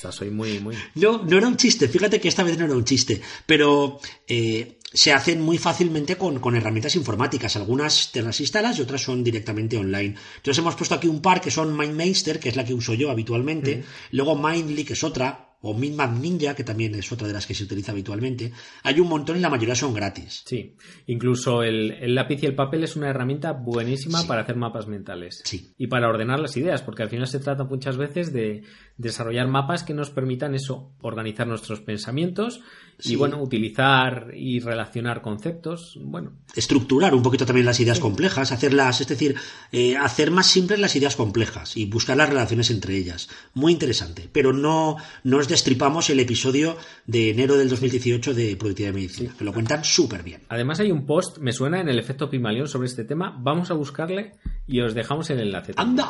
[0.00, 0.74] Esta soy muy, muy...
[0.94, 4.78] No, no era un chiste, fíjate que esta vez no era un chiste, pero eh,
[4.94, 7.54] se hacen muy fácilmente con, con herramientas informáticas.
[7.56, 10.14] Algunas te las instalas y otras son directamente online.
[10.36, 13.10] Entonces hemos puesto aquí un par que son MindMeister, que es la que uso yo
[13.10, 17.46] habitualmente, luego Mindly, que es otra, o MindMap Ninja, que también es otra de las
[17.46, 18.52] que se utiliza habitualmente.
[18.82, 20.42] Hay un montón y la mayoría son gratis.
[20.46, 20.74] Sí,
[21.06, 24.26] incluso el, el lápiz y el papel es una herramienta buenísima Sí.
[24.26, 25.42] para hacer mapas mentales.
[25.44, 25.72] Sí.
[25.76, 28.62] Y para ordenar las ideas, porque al final se trata muchas veces de
[28.96, 32.60] desarrollar mapas que nos permitan eso, organizar nuestros pensamientos
[32.98, 33.14] Sí.
[33.14, 35.98] y bueno, utilizar y relacionar conceptos.
[36.02, 39.36] Bueno, estructurar un poquito también las ideas complejas, hacerlas, es decir,
[39.72, 43.30] eh, hacer más simples las ideas complejas y buscar las relaciones entre ellas.
[43.54, 44.28] Muy interesante.
[44.30, 49.34] Pero no, no os destripamos el episodio de enero del 2018 de Productividad de Medicina,
[49.36, 50.42] que lo cuentan súper bien.
[50.48, 53.36] además hay un post, me suena en el efecto Pimalión sobre este tema.
[53.40, 54.32] Vamos a buscarle
[54.68, 55.72] y os dejamos el enlace.
[55.76, 56.06] ¡Anda!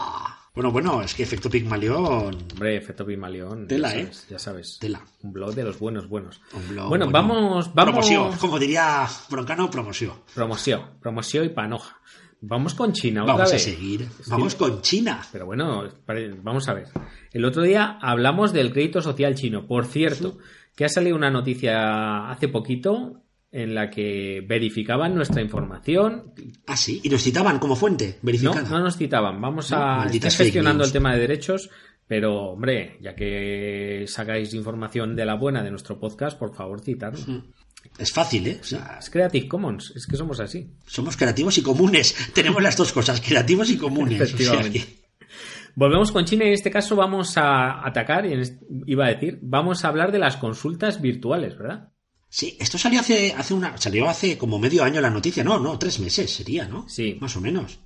[0.54, 2.36] Bueno, bueno, es que efecto Pigmalión.
[2.52, 3.66] Hombre, efecto Pimalión.
[3.66, 4.10] Tela, ya ¿eh?
[4.28, 4.78] Ya sabes.
[4.78, 5.00] Tela.
[5.22, 6.42] Un blog de los buenos, buenos.
[6.52, 7.92] Un blog, bueno, vamos, vamos.
[7.92, 10.14] Promoción, como diría Broncano, promoción.
[10.34, 11.96] Promoción, promoción y panoja.
[12.42, 13.62] Vamos con China otra Vamos a vez.
[13.62, 14.02] seguir.
[14.18, 15.20] Es Vamos con China.
[15.30, 15.84] Pero bueno,
[16.42, 16.86] vamos a ver.
[17.32, 19.66] El otro día hablamos del crédito social chino.
[19.66, 20.38] Por cierto,
[20.74, 23.22] que ha salido una noticia hace poquito
[23.52, 26.32] en la que verificaban nuestra información.
[26.66, 27.00] Ah, sí.
[27.02, 28.68] Y nos citaban como fuente No, verificada.
[28.70, 29.40] no nos citaban.
[29.40, 31.68] Vamos No, a malditas estar gestionando el tema de derechos.
[32.06, 37.24] Pero, hombre, ya que sacáis información de la buena de nuestro podcast, por favor, citarnos.
[37.98, 38.58] Es fácil, ¿eh?
[38.60, 40.68] O sea, Es Creative Commons, es que somos así.
[40.86, 42.14] somos creativos y comunes.
[42.34, 44.20] Tenemos las dos cosas, creativos y comunes.
[44.20, 44.78] O sea Efectivamente.
[44.78, 45.00] que-
[45.76, 48.24] Volvemos con China y en este caso vamos a atacar,
[48.86, 51.92] iba a decir, vamos a hablar de las consultas virtuales, ¿verdad?
[52.28, 55.78] Sí, esto salió hace, hace una, salió hace como medio año la noticia, no, no,
[55.78, 56.88] tres meses sería, ¿no?
[56.88, 57.16] Sí.
[57.20, 57.78] Más o menos.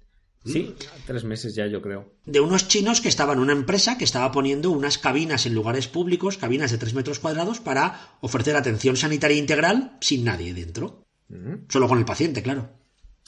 [0.44, 0.74] Sí,
[1.06, 2.12] tres meses ya yo creo.
[2.26, 5.88] De unos chinos que estaban en una empresa que estaba poniendo unas cabinas en lugares
[5.88, 11.06] públicos, cabinas de tres metros cuadrados, para ofrecer atención sanitaria integral sin nadie dentro.
[11.30, 11.64] Ujú.
[11.68, 12.70] Solo con el paciente, claro.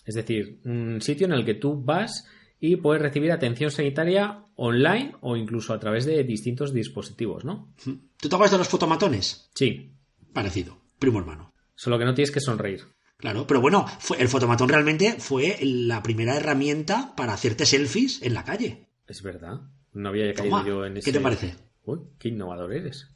[0.04, 2.26] Es decir, un sitio en el que tú vas
[2.60, 7.72] y puedes recibir atención sanitaria online o incluso a través de distintos dispositivos, ¿no?
[7.84, 9.50] ¿Tú te acuerdas de los fotomatones?
[9.54, 9.92] Sí,
[10.32, 11.52] Parecido, primo hermano.
[11.74, 12.82] solo que no tienes que sonreír.
[13.18, 18.34] Claro, pero bueno, fue, el fotomatón realmente fue la primera herramienta para hacerte selfies en
[18.34, 18.90] la calle.
[19.06, 19.60] Es verdad.
[19.94, 21.12] No había caído Toma, yo en ¿qué ese...
[21.12, 21.56] te parece?
[21.84, 23.08] Uy, qué innovador eres.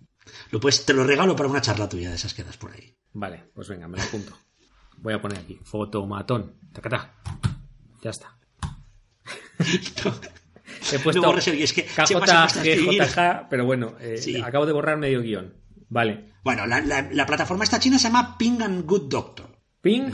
[0.51, 2.97] Lo puedes, te lo regalo para una charla tuya de esas quedas por ahí.
[3.13, 4.33] Vale, pues venga, me lo apunto.
[4.99, 6.55] Voy a poner aquí, fotomatón.
[6.73, 7.15] Tacatá.
[8.03, 8.39] Ya está.
[10.93, 13.03] He puesto No el es que escribir.
[13.03, 14.41] KJGJ, pero bueno, eh, Sí.
[14.41, 15.55] acabo de borrar medio guion.
[15.89, 16.33] Vale.
[16.43, 19.50] Bueno, la, la- la plataforma esta china se llama Ping and Good Doctor.
[19.81, 20.11] Ping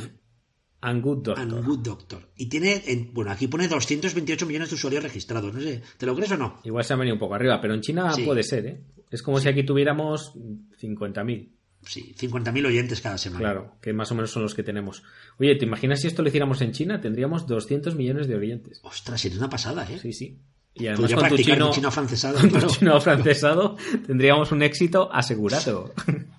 [0.81, 1.42] and Good Doctor.
[1.42, 2.29] And Good Doctor.
[2.37, 5.52] Y tiene, en- bueno, aquí pone 228 millones de usuarios registrados.
[5.55, 6.61] No sé, ¿te lo crees o no?
[6.64, 8.22] Igual se ha venido un poco arriba, pero en China Sí.
[8.22, 8.81] puede ser, ¿eh?
[9.11, 10.33] Es como si aquí tuviéramos
[10.81, 11.52] 50.000.
[11.83, 13.38] Sí, 50.000 oyentes cada semana.
[13.40, 15.02] Claro, que más o menos son los que tenemos.
[15.38, 17.00] Oye, ¿te imaginas si esto lo hiciéramos en China?
[17.00, 18.81] Tendríamos 200 millones de oyentes.
[18.83, 19.98] Ostras, sería una pasada, ¿eh?
[20.00, 20.38] Sí, sí.
[20.79, 25.09] Y además con tu practicar chino, chino afrancesado, con tu chino afrancesado tendríamos un éxito
[25.12, 25.93] asegurado.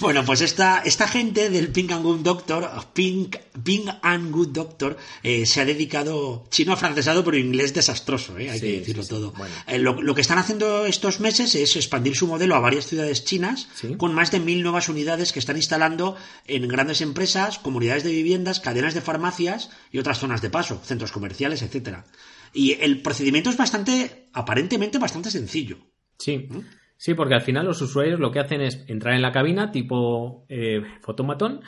[0.00, 3.30] Bueno, pues esta, esta gente del Ping and Good Doctor, Ping,
[3.64, 8.50] Ping and Good Doctor, eh, se ha dedicado chino afrancesado, pero inglés desastroso, ¿eh?
[8.50, 9.14] hay Sí, que decirlo sí, sí.
[9.14, 9.32] todo.
[9.32, 9.54] Bueno.
[9.66, 13.24] Eh, lo, lo que están haciendo estos meses es expandir su modelo a varias ciudades
[13.24, 18.10] chinas, con más de mil nuevas unidades que están instalando en grandes empresas, comunidades de
[18.10, 22.04] viviendas, cadenas de farmacias y otras zonas de paso, centros comerciales, etcétera.
[22.56, 25.76] Y el procedimiento es bastante, aparentemente bastante sencillo.
[26.18, 26.48] Sí.
[26.96, 30.46] Sí, porque al final los usuarios lo que hacen es entrar en la cabina tipo
[30.48, 31.60] eh, fotomatón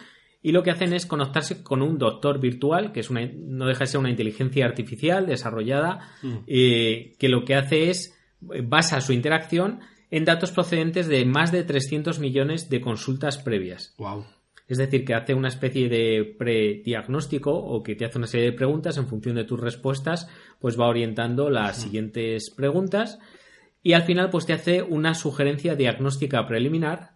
[0.42, 3.80] y lo que hacen es conectarse con un doctor virtual, que es una, no deja
[3.80, 6.08] de ser una inteligencia artificial desarrollada,
[6.46, 8.16] eh, que lo que hace es
[8.54, 13.94] eh, basa su interacción en datos procedentes de más de 300 millones de consultas previas.
[13.98, 14.24] Wow.
[14.68, 18.56] Es decir, que hace una especie de prediagnóstico o que te hace una serie de
[18.56, 20.28] preguntas en función de tus respuestas,
[20.60, 23.18] pues va orientando las siguientes preguntas
[23.82, 27.12] y al final pues te hace una sugerencia diagnóstica preliminar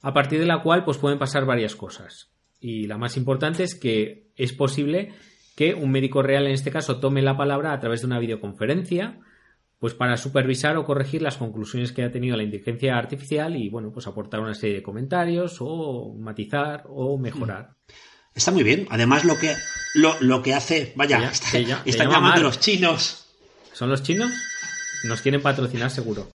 [0.00, 2.30] a partir de la cual pues pueden pasar varias cosas.
[2.58, 5.12] Y la más importante es que es posible
[5.54, 9.18] que un médico real en este caso tome la palabra a través de una videoconferencia
[9.82, 13.90] pues para supervisar o corregir las conclusiones que ha tenido la inteligencia artificial y bueno,
[13.92, 17.74] pues aportar una serie de comentarios o matizar o mejorar.
[18.32, 18.86] Está muy bien.
[18.90, 19.52] Además, lo que,
[19.96, 20.92] lo, lo que hace.
[20.94, 23.26] Vaya, está- están llama llamando los chinos.
[23.72, 24.30] ¿Son los chinos?
[25.02, 26.30] Nos quieren patrocinar seguro.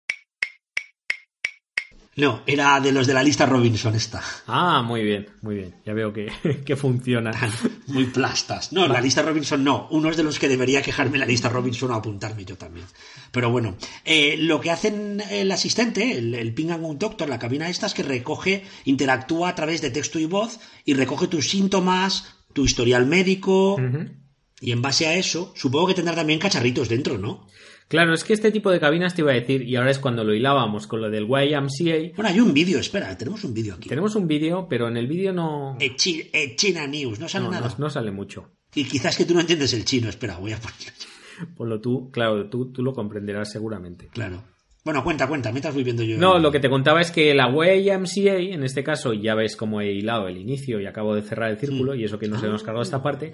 [2.14, 4.22] No, era de los de la lista Robinson esta.
[4.46, 5.74] Ah, muy bien, muy bien.
[5.86, 6.30] Ya veo que,
[6.64, 7.32] que funciona.
[7.86, 8.72] Muy plastas.
[8.72, 9.88] No, la lista Robinson no.
[9.90, 12.86] Uno es de los que debería quejarme la lista Robinson o apuntarme yo también.
[13.30, 17.68] Pero bueno, eh, lo que hacen el asistente, el, el Ping and Doctor, la cabina
[17.68, 22.34] esta, es que recoge, interactúa a través de texto y voz y recoge tus síntomas,
[22.52, 23.78] tu historial médico.
[24.60, 27.46] Y en base a eso, supongo que tendrá también cacharritos dentro, ¿no?
[27.92, 30.24] Claro, es que este tipo de cabinas te iba a decir, y ahora es cuando
[30.24, 32.14] lo hilábamos con lo del YMCA.
[32.16, 33.86] Bueno, hay un vídeo, espera, tenemos un vídeo aquí.
[33.90, 37.50] Tenemos un vídeo, pero en el vídeo no, Chi- eh, China News, no sale no,
[37.50, 37.68] nada.
[37.68, 38.48] no- no sale mucho.
[38.74, 41.54] Y quizás que tú no entiendes el chino, espera, voy a ponerlo.
[41.54, 44.08] Ponlo tú, claro, tú, tú lo comprenderás seguramente.
[44.10, 44.42] Claro.
[44.84, 46.16] Bueno, cuenta, cuenta, mientras voy viendo yo.
[46.16, 49.82] No, lo que te contaba es que la YMCA, en este caso, ya ves cómo
[49.82, 52.62] he hilado el inicio y acabo de cerrar el círculo, y eso que nos hemos
[52.62, 53.32] cargado esta parte,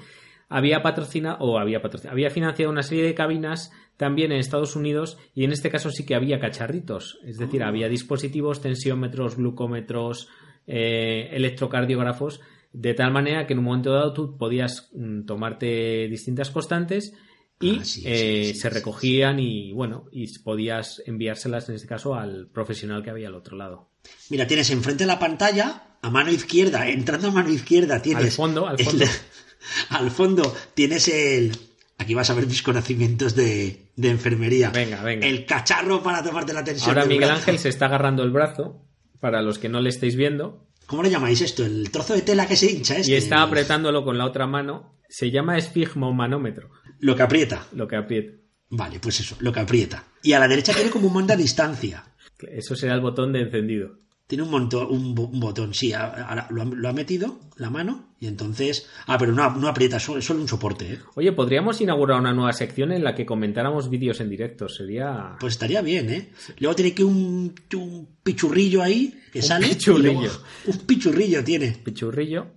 [0.49, 5.19] había patrocinado, o había patrocinado, había financiado una serie de cabinas también en Estados Unidos,
[5.35, 10.29] y en este caso sí que había cacharritos, es decir, había dispositivos, tensiómetros, glucómetros,
[10.67, 12.41] eh, electrocardiógrafos,
[12.73, 17.13] de tal manera que en un momento dado tú podías mm, tomarte distintas constantes
[17.61, 22.15] y Ah, sí, eh, sí, se recogían y bueno, y podías enviárselas en este caso
[22.15, 23.91] al profesional que había al otro lado.
[24.31, 28.25] Mira, tienes enfrente de la pantalla, a mano izquierda, entrando a mano izquierda, tienes.
[28.27, 29.05] Al fondo, al el- fondo.
[29.91, 31.51] al fondo tienes el.
[31.99, 34.71] Aquí vas a ver mis conocimientos de, de enfermería.
[34.71, 35.27] Venga, venga.
[35.27, 36.91] El cacharro para tomarte la tensión.
[36.91, 37.35] Ahora Miguel brazo.
[37.41, 38.87] Ángel se está agarrando el brazo,
[39.21, 41.67] para los que no le estéis viendo, ¿Cómo le llamáis esto?
[41.67, 42.97] El trozo de tela que se hincha.
[42.97, 43.13] Este?
[43.13, 44.95] y está apretándolo con la otra mano.
[45.11, 47.67] Se llama esfigmomanómetro, Lo que aprieta.
[47.73, 48.33] lo que aprieta.
[48.71, 50.05] Vale, pues eso, lo que aprieta.
[50.23, 52.05] Y a la derecha tiene como un mando a distancia.
[52.51, 53.99] Eso será el botón de encendido.
[54.29, 55.93] Tiene un, montón, un, bo- un botón, sí.
[55.95, 58.87] Ahora lo ha, lo ha metido la mano y entonces.
[59.07, 60.99] Ah, pero no, no aprieta, solo, solo un soporte, ¿eh?
[61.15, 64.69] Oye, podríamos inaugurar una nueva sección en la que comentáramos vídeos en directo.
[64.69, 65.35] Sería.
[65.41, 66.29] Pues estaría bien, ¿eh?
[66.59, 69.69] Luego tiene que un, un pichurrillo ahí que Un sale.
[69.69, 70.21] pichurrillo.
[70.21, 71.71] luego- un pichurrillo tiene.
[71.83, 72.49] pichurrillo,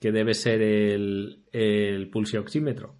[0.00, 2.96] que debe ser el, el pulsioxímetro.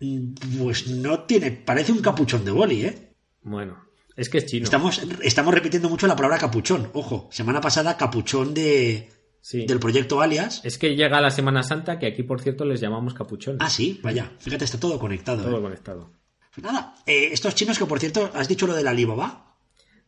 [0.00, 1.50] Mm, Pues no tiene.
[1.50, 3.10] Parece un capuchón de boli, ¿eh?
[3.42, 3.83] Bueno,
[4.16, 4.64] es que es chino.
[4.64, 6.90] Estamos, estamos repitiendo mucho la palabra capuchón.
[6.92, 9.66] Ojo, semana pasada capuchón de, Sí.
[9.66, 10.60] del proyecto Alias.
[10.64, 13.60] Es que llega la Semana Santa, que aquí, por cierto, les llamamos capuchones.
[13.62, 14.32] Ah, sí, vaya.
[14.38, 15.42] Fíjate, está todo conectado.
[15.42, 15.62] Todo ¿eh?
[15.62, 16.12] conectado.
[16.54, 19.56] Pues nada, eh, estos chinos que por cierto, has dicho lo del Alibaba.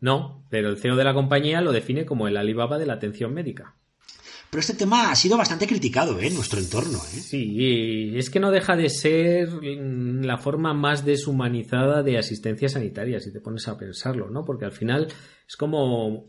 [0.01, 3.35] No, pero el CEO de la compañía lo define como el Alibaba de la atención
[3.35, 3.75] médica.
[4.51, 6.29] Pero este tema ha sido bastante criticado ¿eh?
[6.29, 6.99] en nuestro entorno.
[6.99, 7.21] ¿eh?
[7.21, 12.69] Sí, y es que no deja de ser mm, la forma más deshumanizada de asistencia
[12.69, 14.45] sanitaria, si te pones a pensarlo, ¿no?
[14.45, 15.09] Porque al final
[15.47, 16.27] es como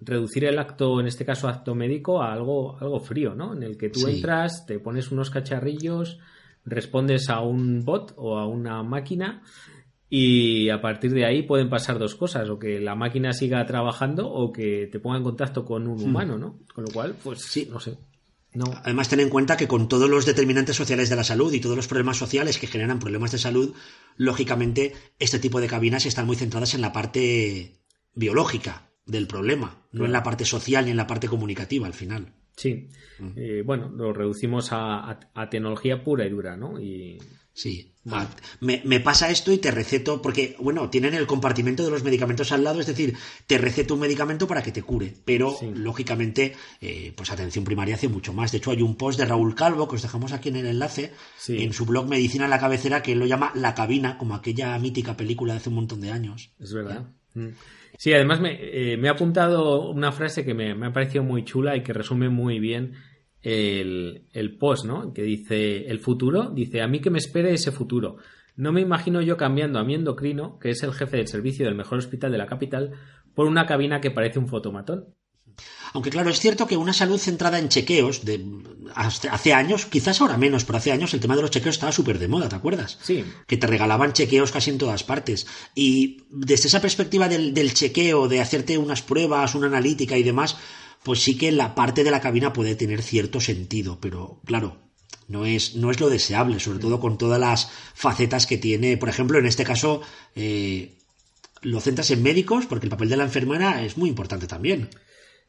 [0.00, 3.54] reducir el acto, en este caso acto médico, a algo, algo frío, ¿no?
[3.54, 4.16] En el que tú Sí.
[4.16, 6.18] entras, te pones unos cacharrillos,
[6.64, 9.42] respondes a un bot o a una máquina
[10.10, 14.28] y a partir de ahí pueden pasar dos cosas, o que la máquina siga trabajando
[14.28, 16.58] o que te ponga en contacto con un humano, ¿no?
[16.74, 17.68] Con lo cual, pues, Sí.
[17.70, 17.96] no sé.
[18.52, 21.60] No, Además, ten en cuenta que con todos los determinantes sociales de la salud y
[21.60, 23.72] todos los problemas sociales que generan problemas de salud,
[24.16, 27.74] lógicamente, este tipo de cabinas están muy centradas en la parte
[28.14, 32.34] biológica del problema, no en la parte social ni en la parte comunicativa al final.
[32.56, 32.88] Sí,
[33.36, 36.80] Eh, bueno, lo reducimos a, a- a tecnología pura y dura, ¿no?
[36.80, 37.18] Y
[37.52, 37.92] Sí.
[38.10, 38.26] Ah,
[38.60, 42.50] me, me pasa esto y te receto, porque, bueno, tienen el compartimento de los medicamentos
[42.50, 43.14] al lado, es decir,
[43.46, 45.70] te receto un medicamento para que te cure, pero Sí.
[45.74, 48.52] lógicamente, eh, pues atención primaria hace mucho más.
[48.52, 51.12] De hecho, hay un post de Raúl Calvo, que os dejamos aquí en el enlace,
[51.36, 51.62] Sí.
[51.62, 54.78] en su blog Medicina en la cabecera, que él lo llama La Cabina, como aquella
[54.78, 56.52] mítica película de hace un montón de años.
[56.58, 57.08] es verdad.
[57.34, 57.48] Mm.
[57.98, 61.44] Sí, además me, eh, me ha apuntado una frase que me, me ha parecido muy
[61.44, 62.94] chula y que resume muy bien
[63.42, 65.12] el, el post, ¿no?
[65.12, 68.16] Que dice, el futuro, dice, a mí que me espere ese futuro.
[68.56, 71.74] No me imagino yo cambiando a mi endocrino, que es el jefe del servicio del
[71.74, 72.92] mejor hospital de la capital,
[73.34, 75.14] por una cabina que parece un fotomatón.
[75.92, 78.44] Aunque claro, es cierto que una salud centrada en chequeos, de,
[78.94, 82.18] hace años, quizás ahora menos, pero hace años el tema de los chequeos estaba súper
[82.18, 82.98] de moda, ¿te acuerdas?
[83.02, 83.24] Sí.
[83.46, 85.46] Que te regalaban chequeos casi en todas partes.
[85.74, 90.56] Y desde esa perspectiva del, del chequeo, de hacerte unas pruebas, una analítica y demás,
[91.04, 94.76] pues sí que la parte de la cabina puede tener cierto sentido, pero claro,
[95.28, 98.96] no es, no es lo deseable, sobre todo con todas las facetas que tiene.
[98.96, 100.02] Por ejemplo, en este caso,
[100.34, 100.98] eh,
[101.62, 104.88] lo centras en médicos, porque el papel de la enfermera es muy importante también.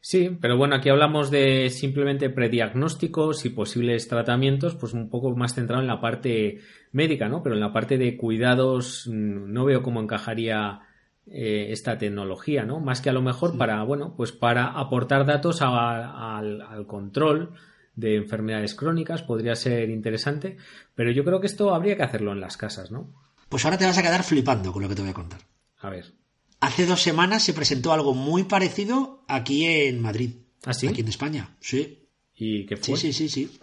[0.00, 5.54] Sí, pero bueno, aquí hablamos de simplemente prediagnósticos y posibles tratamientos, pues un poco más
[5.54, 6.58] centrado en la parte
[6.90, 7.42] médica, ¿no?
[7.42, 10.80] Pero en la parte de cuidados mm, no veo cómo encajaría
[11.26, 12.80] eh, esta tecnología, ¿no?
[12.80, 17.52] Más que a lo mejor para, bueno, pues para aportar datos a- al, al control
[17.94, 20.56] de enfermedades crónicas podría ser interesante,
[20.94, 23.12] pero yo creo que esto habría que hacerlo en las casas, ¿no?
[23.48, 25.40] Pues ahora te vas a quedar flipando con lo que te voy a contar.
[25.78, 26.12] A ver.
[26.60, 30.30] Hace dos semanas se presentó algo muy parecido aquí en Madrid.
[30.64, 30.86] ¿Ah, sí?
[30.86, 31.56] Aquí en España.
[31.60, 32.08] Sí.
[32.34, 32.96] ¿Y qué Sí, fue?
[33.00, 33.58] sí, sí, sí.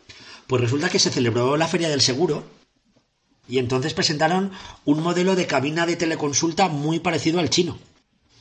[0.47, 2.43] Pues resulta que se celebró la Feria del Seguro
[3.49, 4.51] y entonces presentaron
[4.85, 7.77] un modelo de cabina de teleconsulta muy parecido al chino.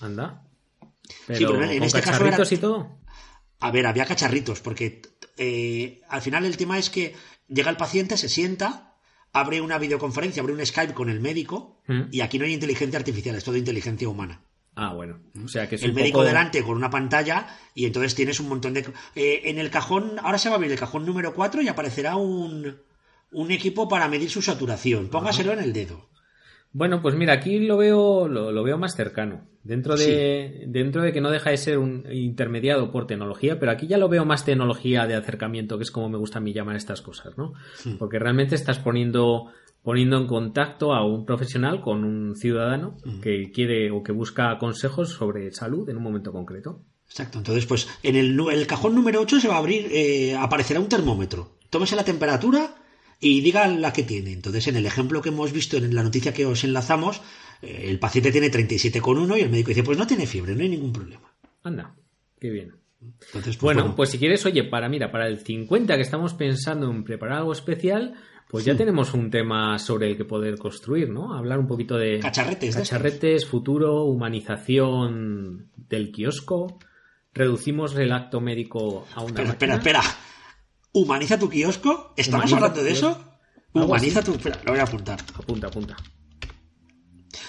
[0.01, 0.45] Anda.
[1.27, 2.99] Sí, Pero en este caso cacharritos era- y todo.
[3.61, 5.03] A ver, había cacharritos, porque
[5.37, 7.17] eh, al final el tema es que
[7.49, 8.95] llega el paciente, se sienta,
[9.33, 12.03] abre una videoconferencia, abre un Skype con el médico Mm.
[12.13, 14.43] y aquí no hay inteligencia artificial, es todo inteligencia humana.
[14.77, 15.19] Ah, bueno.
[15.45, 18.39] O sea que es el un médico poco- delante con una pantalla y entonces tienes
[18.39, 18.87] un montón de...
[19.17, 22.15] eh, en el cajón, ahora se va a abrir el cajón número 4 y aparecerá
[22.17, 22.79] un,
[23.33, 25.09] un equipo para medir su saturación.
[25.09, 26.09] Póngaselo en el dedo.
[26.73, 29.47] Bueno, pues mira, aquí lo veo, lo, lo veo más cercano.
[29.65, 33.87] Dentro de, dentro de que no deja de ser un intermediado por tecnología, pero aquí
[33.87, 36.77] ya lo veo más tecnología de acercamiento, que es como me gusta a mí llamar
[36.77, 37.53] estas cosas, ¿no?
[37.99, 43.91] Porque realmente estás poniendo, poniendo en contacto a un profesional con un ciudadano que quiere
[43.91, 46.81] o que busca consejos sobre salud en un momento concreto.
[47.07, 47.39] Exacto.
[47.39, 51.59] Entonces, pues en el, cajón número 8 se va a abrir, eh, aparecerá un termómetro.
[51.69, 52.75] Tómese la temperatura
[53.21, 54.33] y diga la que tiene.
[54.33, 57.21] Entonces, en el ejemplo que hemos visto en la noticia que os enlazamos,
[57.63, 60.69] eh, el paciente tiene 37,1 y el médico dice, pues no tiene fiebre, no hay
[60.69, 61.33] ningún problema.
[61.63, 61.95] Anda,
[62.41, 62.75] qué bien.
[63.01, 66.91] Entonces, pues, Bueno, pues si quieres, oye, para mira, para el 50 que estamos pensando
[66.91, 68.15] en preparar algo especial,
[68.49, 71.35] pues ya tenemos un tema sobre el que poder construir, ¿no?
[71.35, 76.79] Hablar un poquito de Cacharretes cacharretes, futuro, humanización del kiosco,
[77.33, 80.01] reducimos el acto médico a una Espera, espera, espera.
[80.99, 82.13] ¿Humaniza tu kiosco?
[82.17, 83.25] ¿Estamos Humaniza hablando de eso?
[83.73, 84.33] Humaniza tu...
[84.33, 85.21] Espera, lo voy a apuntar.
[85.35, 85.97] Apunta, apunta.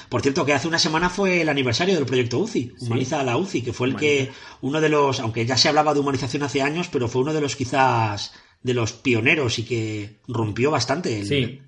[0.08, 3.64] Por cierto, que hace una semana fue el aniversario del proyecto UCI, Humaniza la UCI,
[3.64, 4.30] que fue el que
[4.62, 7.42] uno de los, aunque ya se hablaba de humanización hace años, pero fue uno de
[7.42, 11.26] los quizás de los pioneros y que rompió bastante el...
[11.26, 11.62] Sí.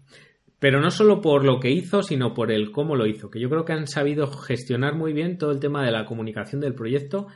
[0.60, 3.50] Pero no solo por lo que hizo, sino por el cómo lo hizo, que yo
[3.50, 7.28] creo que han sabido gestionar muy bien todo el tema de la comunicación del proyecto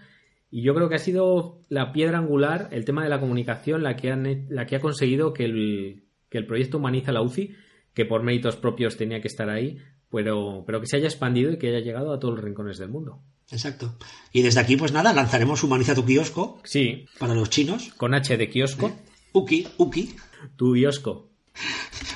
[0.55, 3.97] y yo creo que ha sido la piedra angular, el tema de la comunicación, la
[3.97, 7.53] que, han, la que ha conseguido que el, que el proyecto Humaniza la UCI,
[7.93, 11.57] que por méritos propios tenía que estar ahí, pero, pero que se haya expandido y
[11.57, 13.21] que haya llegado a todos los rincones del mundo.
[13.51, 13.97] Exacto.
[14.31, 17.93] Y desde aquí, pues nada, lanzaremos Humaniza tu kiosco Sí, para los chinos.
[17.97, 18.95] con H de kiosco,
[19.33, 20.15] UKI, UKI,
[20.55, 21.31] tu kiosco.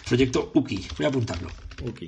[0.08, 0.88] Proyecto UKI.
[0.98, 1.50] Voy a apuntarlo.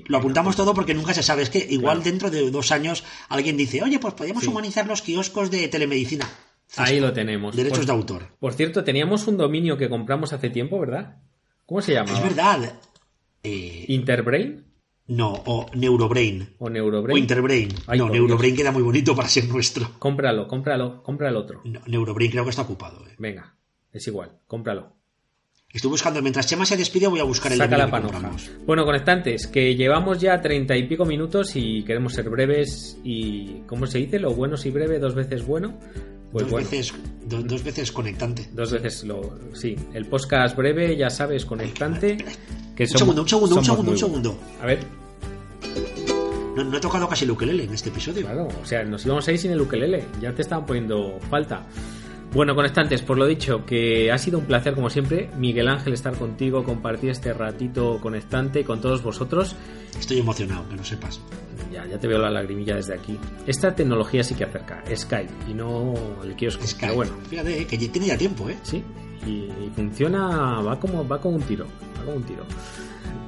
[0.08, 1.44] Lo apuntamos todo porque nunca se sabe.
[1.44, 2.10] Es que igual Claro.
[2.12, 4.50] dentro de dos años alguien dice, oye, pues podríamos Sí.
[4.50, 6.30] humanizar los kioscos de telemedicina.
[6.78, 7.56] Ahí lo tenemos.
[7.56, 8.28] Derechos Por- de autor.
[8.40, 11.18] Por cierto, teníamos un dominio que compramos hace tiempo, ¿verdad?
[11.66, 12.12] ¿Cómo se llama?
[12.14, 12.80] Es verdad.
[13.44, 14.66] Eh, ¿Interbrain
[15.08, 16.56] no, o Neurobrain.
[16.60, 17.18] o O Neurobrain?
[17.18, 17.70] Interbrain.
[17.88, 19.90] Ay, no, Neurobrain queda muy bonito para ser nuestro.
[20.00, 21.62] Cómpralo, cómpralo, compra el otro.
[21.66, 23.06] No, Neurobrain creo que está ocupado.
[23.08, 23.16] eh.
[23.18, 23.56] Venga,
[23.92, 24.96] es igual, cómpralo.
[25.74, 28.30] Estoy buscando, mientras Chema se despide, voy a buscar el Saca la panoja.
[28.66, 33.88] Bueno, conectantes, que llevamos ya treinta y pico minutos y queremos ser breves y, ¿cómo
[33.88, 34.20] se dice?
[34.20, 35.78] Lo bueno si breve, dos veces bueno.
[36.34, 36.94] Pues dos, bueno, veces,
[37.26, 38.50] do- dos veces conectante.
[38.54, 39.38] dos veces lo...
[39.54, 42.18] Sí, el podcast breve, ya sabes, conectante.
[42.76, 44.40] Que Un segundo, un segundo, un segundo, un segundo.
[44.62, 44.80] A ver,
[46.56, 48.24] No, no he tocado casi el ukelele en este episodio.
[48.26, 51.66] Claro, o sea, nos íbamos a ir sin el ukelele, ya te estaban poniendo falta.
[52.34, 56.16] Bueno, conectantes, por lo dicho, que ha sido un placer como siempre, Miguel Ángel, estar
[56.16, 59.56] contigo, compartir este ratito conectante con todos vosotros.
[60.00, 61.20] Estoy emocionado, que lo sepas.
[61.74, 63.20] Ya, ya te veo la lagrimilla desde aquí.
[63.46, 66.66] Esta tecnología sí que acerca, Skype y no el kiosco.
[66.66, 66.86] Skype.
[66.88, 68.58] Pero bueno, Fíjate, eh, que tiene ya tiempo, ¿eh?
[68.64, 68.82] sí,
[69.28, 71.66] y, y funciona, va como, va como un tiro,
[72.00, 72.46] va como un tiro.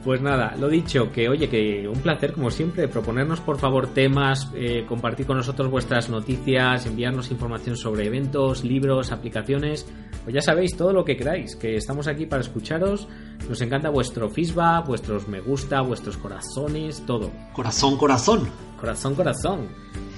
[0.03, 4.49] Pues nada, lo dicho, que oye, que un placer como siempre, proponernos por favor temas,
[4.53, 9.85] eh, compartir con nosotros vuestras noticias, enviarnos información sobre eventos, libros, aplicaciones,
[10.23, 13.07] Pues ya sabéis todo lo que queráis, que estamos aquí para escucharos.
[13.47, 17.31] Nos encanta vuestro feedback, vuestros me gusta, vuestros corazones, todo.
[17.53, 18.49] Corazón, corazón.
[18.79, 19.67] Corazón, corazón.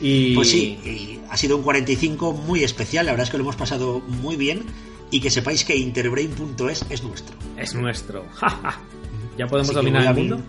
[0.02, 0.34] Y...
[0.36, 3.56] Pues sí, y ha sido un 45 muy especial, la verdad es que lo hemos
[3.56, 4.64] pasado muy bien
[5.12, 7.36] y que sepáis que interbrain.es es nuestro.
[7.58, 8.26] Es nuestro.
[9.38, 10.44] ya podemos dominar el mundo.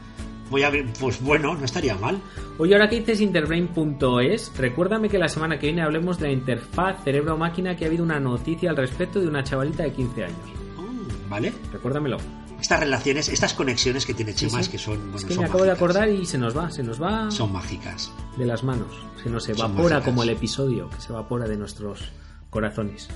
[0.48, 2.20] Voy a ver, pues bueno, no estaría mal.
[2.58, 7.02] Oye, ahora que dices interbrain.es, recuérdame que la semana que viene hablemos de la interfaz
[7.02, 10.38] cerebro-máquina que ha habido una noticia al respecto de una chavalita de 15 años.
[10.78, 11.52] Mm, ¿Vale?
[11.72, 12.18] Recuérdamelo.
[12.60, 14.72] Estas relaciones, estas conexiones que tiene Chema Sí, es sí.
[14.72, 16.82] que son, bueno, es que son me acabo de acordar y se nos va, se
[16.82, 18.12] nos va Son mágicas.
[18.38, 18.88] de las manos.
[19.22, 22.04] Se nos evapora como el episodio que se evapora de nuestros
[22.50, 23.08] corazones.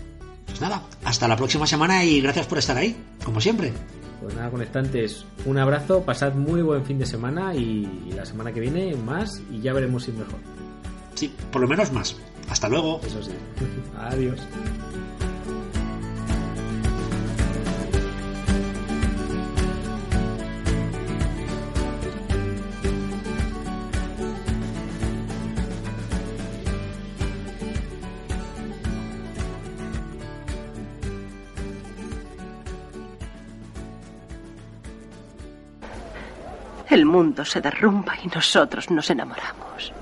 [0.47, 3.73] Pues nada, hasta la próxima semana y gracias por estar ahí, como siempre.
[4.21, 8.61] Pues nada, conectantes, un abrazo, pasad muy buen fin de semana y la semana que
[8.61, 10.39] viene más y ya veremos si mejor.
[11.15, 12.17] Sí, por lo menos más.
[12.49, 13.01] Hasta luego.
[13.05, 13.33] Eso sí.
[13.99, 14.41] Adiós.
[36.91, 39.93] El mundo se derrumba y nosotros nos enamoramos.